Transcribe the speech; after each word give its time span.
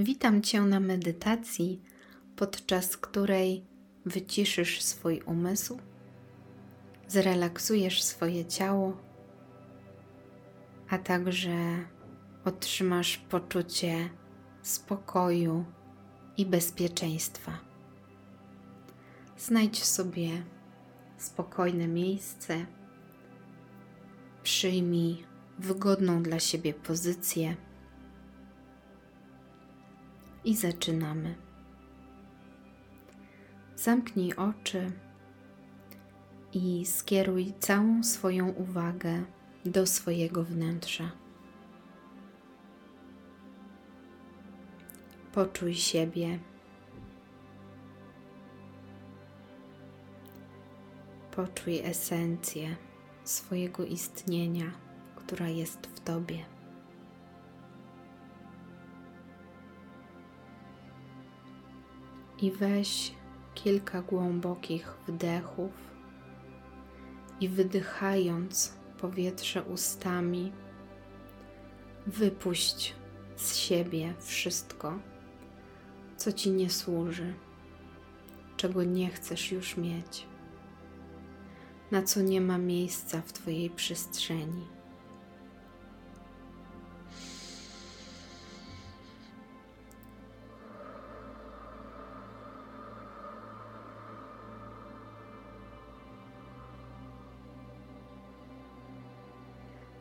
Witam 0.00 0.42
Cię 0.42 0.60
na 0.60 0.80
medytacji, 0.80 1.82
podczas 2.36 2.96
której 2.96 3.64
wyciszysz 4.06 4.82
swój 4.82 5.22
umysł, 5.22 5.78
zrelaksujesz 7.08 8.02
swoje 8.02 8.44
ciało, 8.44 8.96
a 10.88 10.98
także 10.98 11.54
otrzymasz 12.44 13.16
poczucie 13.16 14.10
spokoju 14.62 15.64
i 16.36 16.46
bezpieczeństwa. 16.46 17.58
Znajdź 19.38 19.84
sobie 19.84 20.30
spokojne 21.16 21.88
miejsce, 21.88 22.66
przyjmij 24.42 25.24
wygodną 25.58 26.22
dla 26.22 26.38
siebie 26.38 26.74
pozycję 26.74 27.56
i 30.44 30.56
zaczynamy. 30.56 31.34
Zamknij 33.76 34.34
oczy 34.34 34.92
i 36.52 36.86
skieruj 36.86 37.52
całą 37.60 38.04
swoją 38.04 38.48
uwagę 38.48 39.24
do 39.64 39.86
swojego 39.86 40.44
wnętrza. 40.44 41.10
Poczuj 45.32 45.74
siebie. 45.74 46.38
Poczuj 51.30 51.78
esencję 51.78 52.76
swojego 53.24 53.84
istnienia, 53.84 54.72
która 55.16 55.48
jest 55.48 55.86
w 55.86 56.00
Tobie. 56.00 56.57
I 62.40 62.50
weź 62.50 63.14
kilka 63.54 64.02
głębokich 64.02 64.98
wdechów 65.06 65.70
i 67.40 67.48
wydychając 67.48 68.72
powietrze 68.98 69.62
ustami, 69.62 70.52
wypuść 72.06 72.94
z 73.36 73.56
siebie 73.56 74.14
wszystko, 74.18 74.98
co 76.16 76.32
ci 76.32 76.50
nie 76.50 76.70
służy, 76.70 77.34
czego 78.56 78.84
nie 78.84 79.10
chcesz 79.10 79.52
już 79.52 79.76
mieć, 79.76 80.26
na 81.90 82.02
co 82.02 82.22
nie 82.22 82.40
ma 82.40 82.58
miejsca 82.58 83.20
w 83.20 83.32
Twojej 83.32 83.70
przestrzeni. 83.70 84.77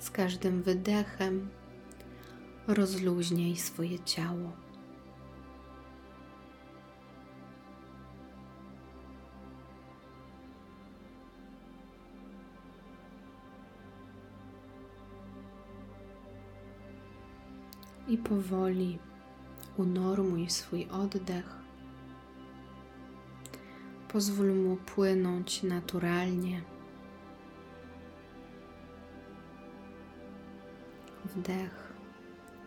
Z 0.07 0.11
każdym 0.11 0.63
wydechem 0.63 1.49
rozluźniaj 2.67 3.55
swoje 3.55 3.99
ciało. 3.99 4.51
I 18.07 18.17
powoli 18.17 18.99
unormuj 19.77 20.49
swój 20.49 20.87
oddech. 20.89 21.55
Pozwól 24.07 24.53
mu 24.55 24.77
płynąć 24.77 25.63
naturalnie. 25.63 26.76
Wdech 31.27 31.93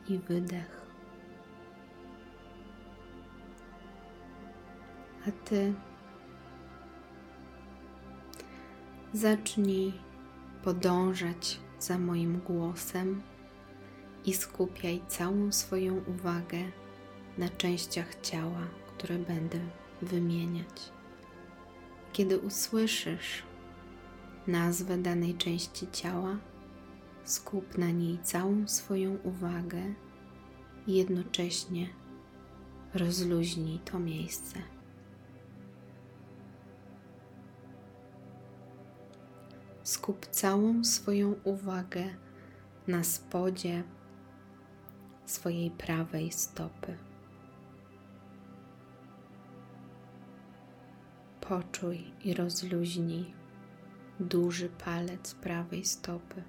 i 0.09 0.19
wydech. 0.19 0.81
A 5.28 5.31
ty 5.44 5.75
zacznij 9.12 9.93
podążać 10.65 11.60
za 11.78 11.98
moim 11.98 12.41
głosem 12.41 13.22
i 14.25 14.34
skupiaj 14.34 15.03
całą 15.09 15.53
swoją 15.53 16.04
uwagę 16.06 16.59
na 17.38 17.48
częściach 17.48 18.21
ciała, 18.21 18.66
które 18.87 19.19
będę 19.19 19.59
wymieniać. 20.03 20.92
Kiedy 22.12 22.38
usłyszysz 22.38 23.42
nazwę 24.47 24.98
danej 24.98 25.34
części 25.34 25.87
ciała, 25.92 26.37
Skup 27.25 27.78
na 27.78 27.91
niej 27.91 28.19
całą 28.22 28.69
swoją 28.69 29.16
uwagę 29.16 29.82
i 30.86 30.94
jednocześnie 30.94 31.88
rozluźnij 32.94 33.78
to 33.78 33.98
miejsce. 33.98 34.62
Skup 39.82 40.26
całą 40.26 40.84
swoją 40.84 41.34
uwagę 41.44 42.04
na 42.86 43.04
spodzie 43.04 43.82
swojej 45.26 45.70
prawej 45.70 46.32
stopy. 46.32 46.97
Poczuj 51.41 52.12
i 52.25 52.34
rozluźnij 52.34 53.34
duży 54.20 54.69
palec 54.69 55.34
prawej 55.34 55.84
stopy 55.84 56.42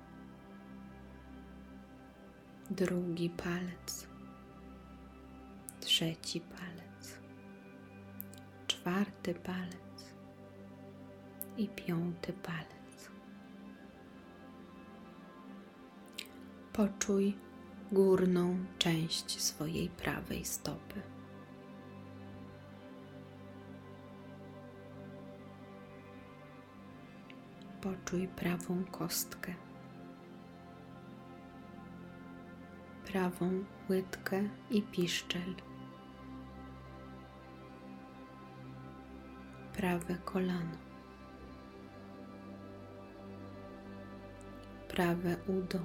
drugi 2.71 3.29
palec, 3.29 4.07
trzeci 5.79 6.41
palec, 6.41 7.19
czwarty 8.67 9.33
palec 9.33 10.13
i 11.57 11.67
piąty 11.67 12.33
palec. 12.33 13.11
Poczuj 16.73 17.37
górną 17.91 18.65
część 18.77 19.41
swojej 19.41 19.89
prawej 19.89 20.45
stopy. 20.45 21.01
Poczuj 27.81 28.27
prawą 28.27 28.83
kostkę. 28.91 29.70
Prawą 33.11 33.63
łydkę 33.89 34.49
i 34.69 34.81
piszczel. 34.81 35.55
Prawe 39.73 40.15
kolano. 40.25 40.77
Prawe 44.87 45.37
udo. 45.47 45.79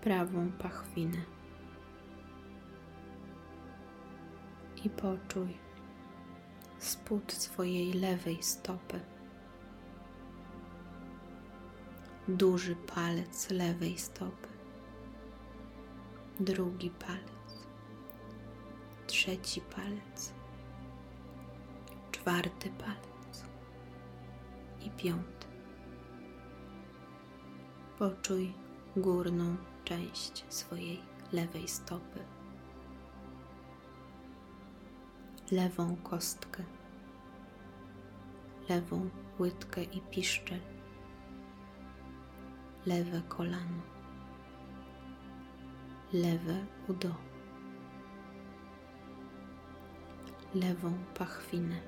Prawą 0.00 0.52
pachwinę. 0.52 1.22
I 4.84 4.90
poczuj 4.90 5.56
spód 6.78 7.32
swojej 7.32 7.92
lewej 7.92 8.42
stopy. 8.42 9.17
Duży 12.28 12.76
palec 12.76 13.50
lewej 13.50 13.98
stopy, 13.98 14.48
drugi 16.40 16.90
palec, 16.90 17.66
trzeci 19.06 19.60
palec, 19.60 20.32
czwarty 22.12 22.70
palec. 22.70 23.44
I 24.80 24.90
piąty. 24.90 25.46
Poczuj 27.98 28.54
górną 28.96 29.56
część 29.84 30.44
swojej 30.48 31.00
lewej 31.32 31.68
stopy, 31.68 32.24
lewą 35.50 35.96
kostkę, 35.96 36.64
lewą 38.68 39.10
łydkę 39.40 39.82
i 39.82 40.00
piszczel 40.00 40.77
lewe 42.88 43.20
kolano, 43.28 43.82
lewe 46.12 46.56
udo, 46.88 47.14
lewą 50.54 50.92
pachwinę. 51.14 51.80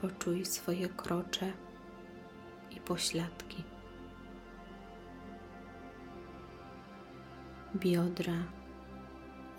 Poczuj 0.00 0.44
swoje 0.44 0.88
krocze 0.88 1.52
i 2.70 2.80
pośladki. 2.80 3.64
biodra 7.74 8.38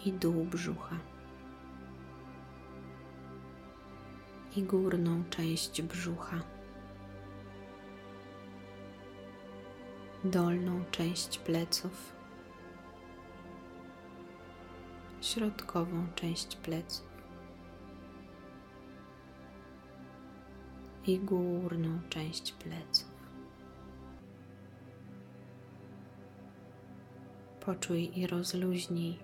i 0.06 0.13
dół 0.13 0.46
brzucha. 0.46 0.98
I 4.56 4.63
górną 4.63 5.24
część 5.30 5.81
brzucha. 5.81 6.56
Dolną 10.31 10.83
część 10.91 11.38
pleców. 11.39 12.15
Środkową 15.21 16.07
część 16.15 16.56
pleców. 16.56 17.07
I 21.06 21.19
górną 21.19 22.00
część 22.09 22.51
pleców. 22.51 23.12
Poczuj 27.59 28.19
i 28.19 28.27
rozluźnij 28.27 29.19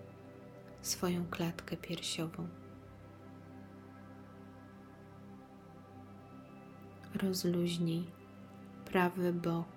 swoją 0.82 1.26
klatkę 1.26 1.78
piersiową. 1.78 2.48
Rozluźnij 7.16 8.06
prawy 8.86 9.34
bok 9.34 9.73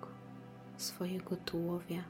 swojego 0.77 1.35
tułowia 1.35 2.03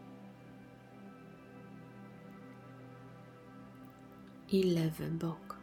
i 4.52 4.64
lewy 4.64 5.12
bok. 5.12 5.58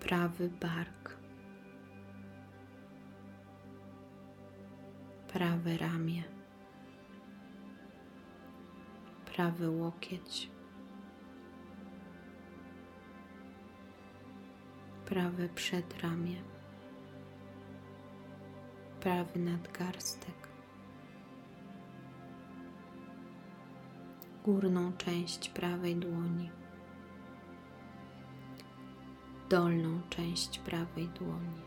Prawy 0.00 0.48
bark. 0.48 1.16
prawe 5.36 5.76
ramię, 5.76 6.22
prawy 9.26 9.70
łokieć, 9.70 10.50
prawe 15.06 15.48
przedramię, 15.48 16.42
prawy 19.06 19.40
nadgarstek, 19.40 20.48
górną 24.44 24.92
część 24.92 25.48
prawej 25.48 25.96
dłoni, 25.96 26.50
dolną 29.48 30.00
część 30.10 30.58
prawej 30.58 31.08
dłoni. 31.08 31.62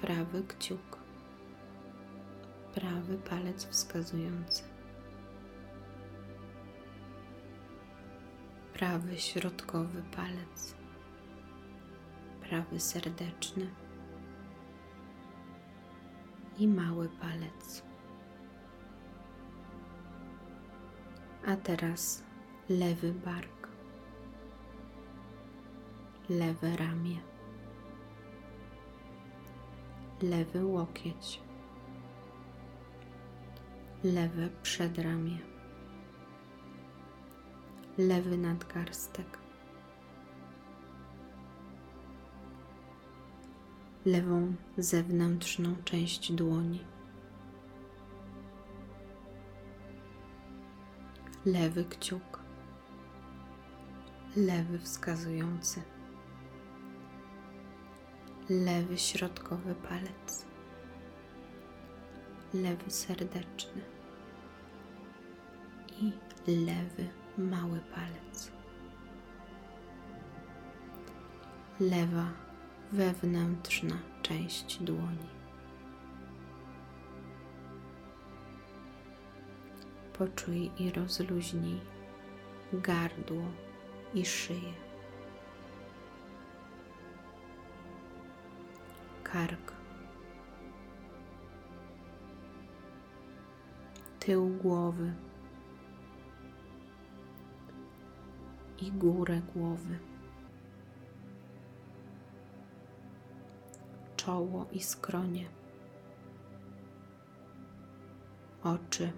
Prawy 0.00 0.42
kciuk, 0.42 0.98
prawy 2.74 3.18
palec 3.18 3.66
wskazujący, 3.66 4.62
prawy 8.74 9.18
środkowy 9.18 10.02
palec, 10.02 10.74
prawy 12.40 12.80
serdeczny 12.80 13.70
i 16.62 16.68
mały 16.68 17.08
palec. 17.08 17.82
A 21.46 21.56
teraz 21.56 22.22
lewy 22.68 23.12
bark, 23.12 23.68
lewe 26.28 26.76
ramię. 26.76 27.16
Lewy 30.22 30.64
łokieć, 30.64 31.40
lewe 34.04 34.48
przedramię, 34.62 35.38
lewy 37.98 38.38
nadgarstek, 38.38 39.41
lewą 44.04 44.54
zewnętrzną 44.78 45.74
część 45.84 46.32
dłoni, 46.32 46.84
lewy 51.44 51.84
kciuk, 51.84 52.42
lewy 54.36 54.78
wskazujący. 54.78 55.82
Lewy 58.50 58.98
środkowy 58.98 59.74
palec, 59.74 60.46
lewy 62.54 62.90
serdeczny. 62.90 63.82
I 66.00 66.12
lewy 66.46 67.08
mały 67.38 67.80
palec. 67.80 68.52
Lewa 71.80 72.41
wewnętrzna 72.92 73.98
część 74.22 74.82
dłoni. 74.82 75.32
Poczuj 80.12 80.70
i 80.78 80.90
rozluźnij 80.90 81.80
gardło 82.72 83.44
i 84.14 84.26
szyję. 84.26 84.72
kark, 89.32 89.72
tył 94.20 94.48
głowy 94.48 95.12
i 98.80 98.92
górę 98.92 99.40
głowy, 99.54 99.98
czoło 104.24 104.66
i 104.72 104.80
skronie, 104.80 105.48
oczy, 108.62 109.12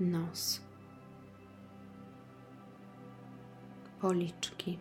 nos, 0.00 0.60
policzki. 4.00 4.78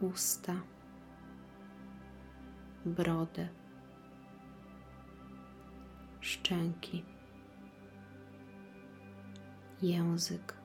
usta, 0.00 0.54
brodę, 2.84 3.48
szczęki, 6.20 7.04
język 9.82 10.55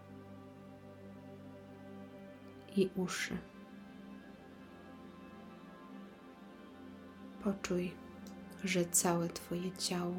i 2.75 2.89
uszy. 2.95 3.37
Poczuj, 7.43 7.91
że 8.63 8.85
całe 8.85 9.29
Twoje 9.29 9.71
ciało 9.71 10.15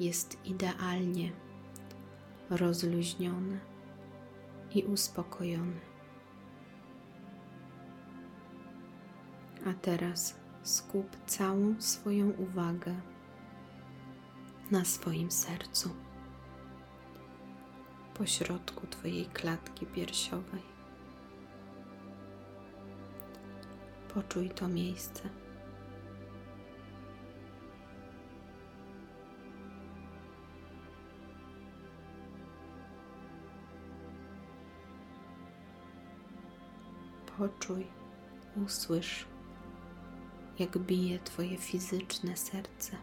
jest 0.00 0.44
idealnie 0.44 1.32
rozluźnione 2.50 3.58
i 4.74 4.82
uspokojone. 4.82 5.80
A 9.66 9.72
teraz 9.74 10.36
skup 10.62 11.16
całą 11.26 11.80
swoją 11.80 12.30
uwagę 12.30 12.94
na 14.70 14.84
swoim 14.84 15.30
sercu, 15.30 15.90
pośrodku 18.14 18.86
Twojej 18.86 19.26
klatki 19.26 19.86
piersiowej. 19.86 20.73
Poczuj 24.14 24.50
to 24.50 24.68
miejsce. 24.68 25.28
Poczuj, 37.38 37.86
usłysz 38.64 39.26
jak 40.58 40.78
bije 40.78 41.18
Twoje 41.18 41.56
fizyczne 41.56 42.36
serce. 42.36 42.96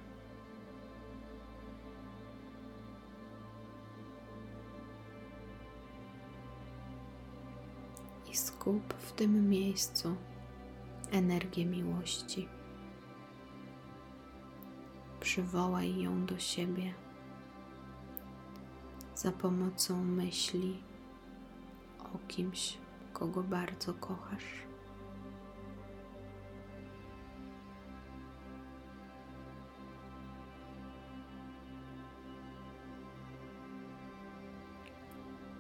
I 8.32 8.38
skup 8.38 8.94
w 8.94 9.12
tym 9.12 9.50
miejscu 9.50 10.16
energię 11.12 11.66
miłości. 11.66 12.48
Przywołaj 15.20 16.02
ją 16.02 16.26
do 16.26 16.40
siebie 16.40 16.94
za 19.16 19.32
pomocą 19.32 20.04
myśli 20.04 20.84
o 22.00 22.18
kimś, 22.28 22.78
kogo 23.14 23.44
bardzo 23.44 23.94
kochasz. 23.94 24.44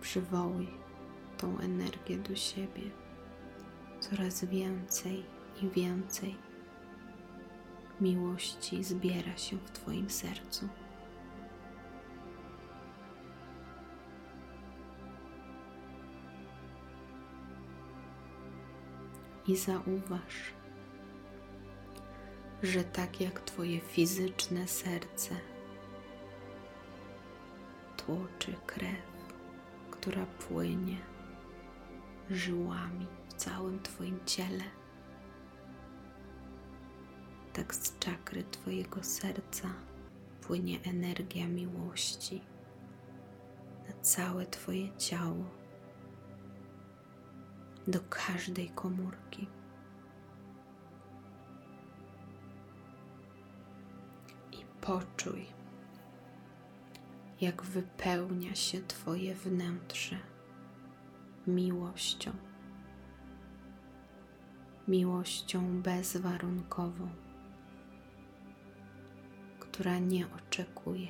Przywołuj 0.01 0.67
tą 1.38 1.60
energię 1.60 2.17
do 2.17 2.36
siebie 2.36 2.81
coraz 4.00 4.46
więcej 4.46 5.40
i 5.61 5.69
więcej 5.69 6.35
miłości 8.01 8.83
zbiera 8.83 9.37
się 9.37 9.57
w 9.57 9.71
Twoim 9.71 10.09
sercu. 10.09 10.67
I 19.47 19.55
zauważ, 19.55 20.53
że 22.63 22.83
tak 22.83 23.21
jak 23.21 23.41
Twoje 23.41 23.79
fizyczne 23.79 24.67
serce 24.67 25.35
tłoczy 27.97 28.55
krew, 28.65 29.35
która 29.91 30.25
płynie 30.25 30.97
żyłami 32.29 33.07
w 33.29 33.33
całym 33.33 33.79
Twoim 33.79 34.19
ciele, 34.25 34.63
tak 37.53 37.75
z 37.75 38.00
czakry 38.00 38.43
Twojego 38.43 39.03
serca 39.03 39.74
płynie 40.41 40.79
energia 40.84 41.48
miłości 41.48 42.41
na 43.88 43.93
całe 44.01 44.46
Twoje 44.46 44.98
ciało, 44.98 45.46
do 47.88 48.00
każdej 48.10 48.70
komórki. 48.70 49.48
I 54.51 54.65
poczuj, 54.81 55.46
jak 57.41 57.63
wypełnia 57.63 58.55
się 58.55 58.81
Twoje 58.81 59.36
wnętrze 59.36 60.17
miłością, 61.48 62.31
miłością 64.88 65.81
bezwarunkową 65.81 67.10
która 69.81 70.00
nie 70.00 70.25
oczekuje. 70.27 71.07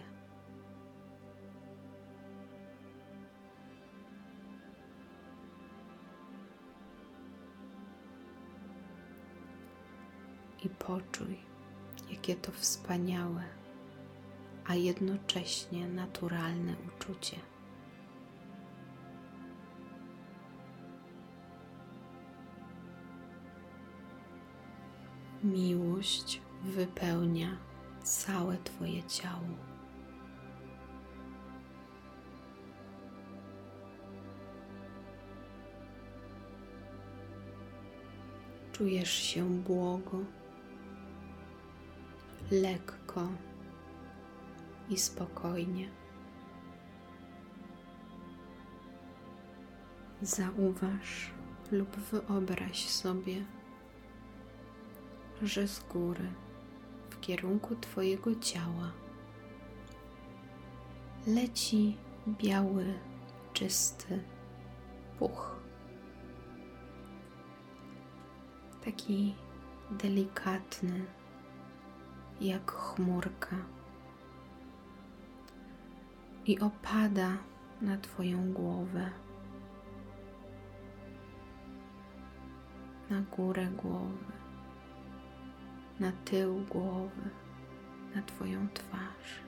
I 10.63 10.69
poczuj, 10.69 11.37
jakie 12.11 12.35
to 12.35 12.51
wspaniałe, 12.51 13.43
a 14.67 14.75
jednocześnie 14.75 15.87
naturalne 15.87 16.75
uczucie. 16.87 17.37
Miłość 25.43 26.41
wypełnia 26.63 27.70
całe 28.03 28.57
Twoje 28.57 29.03
ciało. 29.03 29.71
Czujesz 38.71 39.13
się 39.13 39.49
błogo, 39.49 40.19
lekko 42.51 43.27
i 44.89 44.97
spokojnie. 44.97 45.89
Zauważ 50.21 51.31
lub 51.71 51.95
wyobraź 51.95 52.87
sobie, 52.89 53.45
że 55.41 55.67
z 55.67 55.79
góry 55.83 56.31
kierunku 57.21 57.75
Twojego 57.75 58.35
ciała. 58.35 58.91
Leci 61.27 61.97
biały, 62.27 62.93
czysty 63.53 64.23
puch. 65.19 65.55
Taki 68.85 69.35
delikatny, 69.91 71.05
jak 72.41 72.71
chmurka, 72.71 73.55
i 76.45 76.59
opada 76.59 77.37
na 77.81 77.97
Twoją 77.97 78.53
głowę, 78.53 79.11
na 83.09 83.21
górę 83.21 83.65
głowy 83.65 84.30
na 86.01 86.11
tył 86.11 86.65
głowy, 86.69 87.29
na 88.15 88.21
Twoją 88.21 88.67
twarz. 88.73 89.41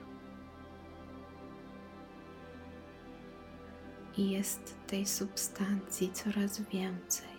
I 4.16 4.30
jest 4.30 4.86
tej 4.86 5.06
substancji 5.06 6.12
coraz 6.12 6.60
więcej. 6.60 7.34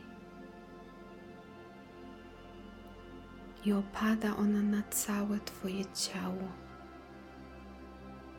I 3.65 3.73
opada 3.73 4.35
ona 4.35 4.61
na 4.61 4.83
całe 4.83 5.39
Twoje 5.39 5.85
ciało. 5.85 6.47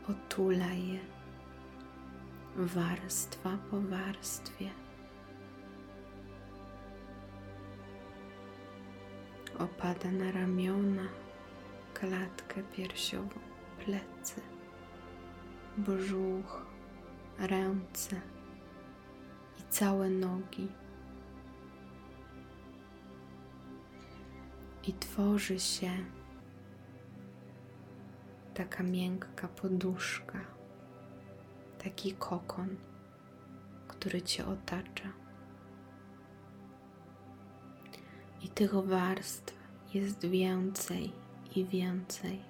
Otula 0.08 0.72
je 0.72 1.00
warstwa 2.56 3.58
po 3.70 3.80
warstwie. 3.80 4.70
Opada 9.58 10.12
na 10.12 10.32
ramiona, 10.32 11.08
klatkę 11.94 12.62
piersiową, 12.62 13.40
plecy, 13.84 14.40
brzuch, 15.76 16.66
ręce 17.38 18.20
i 19.58 19.62
całe 19.70 20.10
nogi. 20.10 20.68
I 24.86 24.92
tworzy 24.92 25.60
się 25.60 25.90
taka 28.54 28.82
miękka 28.82 29.48
poduszka, 29.48 30.40
taki 31.84 32.12
kokon, 32.12 32.76
który 33.88 34.22
cię 34.22 34.46
otacza. 34.46 35.25
I 38.42 38.48
tych 38.48 38.74
warstw 38.74 39.54
jest 39.94 40.26
więcej 40.26 41.12
i 41.56 41.64
więcej. 41.64 42.40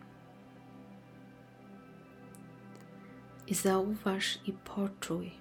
I 3.46 3.54
zauważ 3.54 4.38
i 4.46 4.52
poczuj, 4.52 5.32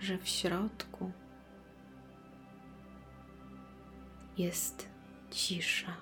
że 0.00 0.18
w 0.18 0.28
środku 0.28 1.12
jest 4.36 4.88
cisza, 5.30 5.96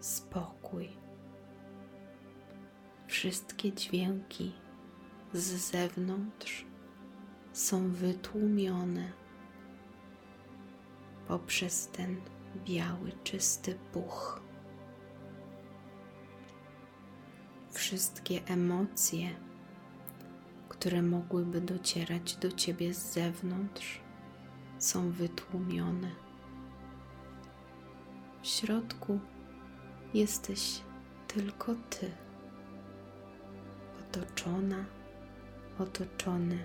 spokój. 0.00 0.88
Wszystkie 3.06 3.72
dźwięki 3.72 4.52
z 5.32 5.42
zewnątrz 5.42 6.66
są 7.52 7.90
wytłumione 7.90 9.21
poprzez 11.32 11.88
ten 11.88 12.20
biały, 12.64 13.12
czysty 13.24 13.78
puch. 13.92 14.40
Wszystkie 17.70 18.44
emocje, 18.46 19.28
które 20.68 21.02
mogłyby 21.02 21.60
docierać 21.60 22.36
do 22.36 22.52
ciebie 22.52 22.94
z 22.94 23.12
zewnątrz, 23.12 24.00
są 24.78 25.10
wytłumione. 25.10 26.10
W 28.42 28.46
środku 28.46 29.20
jesteś 30.14 30.80
tylko 31.28 31.74
ty, 31.74 32.10
otoczona, 34.00 34.84
otoczony 35.78 36.58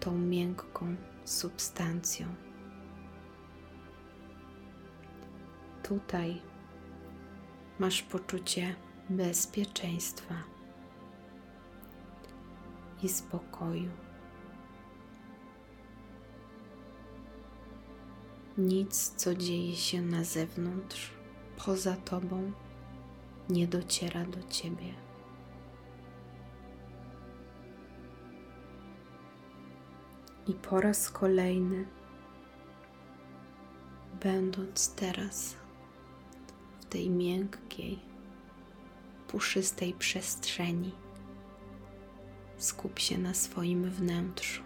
tą 0.00 0.18
miękką 0.18 0.96
substancją. 1.24 2.45
Tutaj 5.88 6.42
masz 7.78 8.02
poczucie 8.02 8.74
bezpieczeństwa 9.10 10.34
i 13.02 13.08
spokoju. 13.08 13.90
Nic, 18.58 19.14
co 19.16 19.34
dzieje 19.34 19.76
się 19.76 20.02
na 20.02 20.24
zewnątrz, 20.24 21.12
poza 21.66 21.96
tobą, 21.96 22.52
nie 23.48 23.68
dociera 23.68 24.24
do 24.24 24.42
ciebie. 24.42 24.94
I 30.46 30.54
po 30.54 30.80
raz 30.80 31.10
kolejny, 31.10 31.86
będąc 34.22 34.94
teraz 34.94 35.65
tej 36.96 37.10
miękkiej, 37.10 37.98
puszystej 39.28 39.92
przestrzeni, 39.92 40.92
skup 42.58 42.98
się 42.98 43.18
na 43.18 43.34
swoim 43.34 43.90
wnętrzu. 43.90 44.62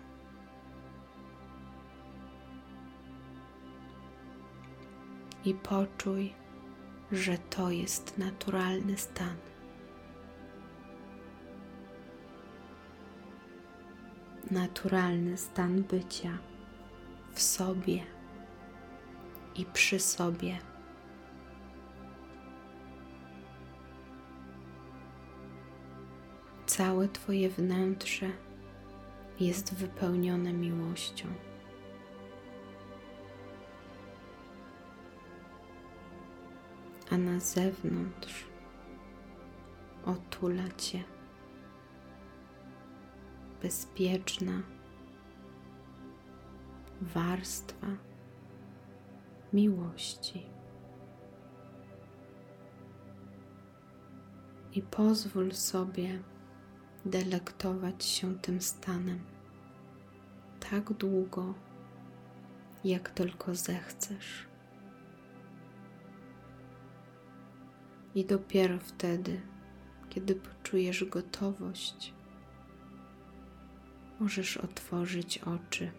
I 5.44 5.54
poczuj, 5.54 6.34
że 7.12 7.38
to 7.38 7.70
jest 7.70 8.18
naturalny 8.18 8.99
stan. 8.99 9.37
Naturalny 14.50 15.37
stan 15.37 15.82
bycia 15.82 16.38
w 17.32 17.42
sobie 17.42 18.02
i 19.54 19.64
przy 19.64 20.00
sobie. 20.00 20.69
Całe 26.80 27.08
Twoje 27.08 27.50
wnętrze 27.50 28.30
jest 29.40 29.75
wypełnione 29.75 30.52
miłością. 30.52 31.28
A 37.10 37.18
na 37.18 37.40
zewnątrz 37.40 38.44
otula 40.04 40.68
Cię 40.76 41.04
bezpieczna 43.62 44.62
warstwa 47.00 47.87
miłości. 49.52 50.46
I 54.72 54.82
pozwól 54.82 55.52
sobie 55.52 56.29
delektować 57.04 58.04
się 58.04 58.38
tym 58.38 58.61
stanem 58.61 59.21
tak 60.71 60.92
długo, 60.92 61.54
jak 62.85 63.11
tylko 63.11 63.54
zechcesz. 63.54 64.47
I 68.14 68.25
dopiero 68.25 68.78
wtedy, 68.78 69.40
kiedy 70.09 70.35
poczujesz 70.35 71.04
gotowość, 71.04 72.14
możesz 74.21 74.57
otworzyć 74.57 75.38
oczy. 75.38 75.90